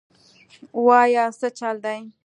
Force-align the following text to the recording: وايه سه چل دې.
وايه 0.87 1.25
سه 1.39 1.47
چل 1.57 1.75
دې. 1.85 1.99